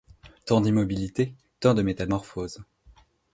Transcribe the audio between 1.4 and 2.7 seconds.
tant de métamorphoses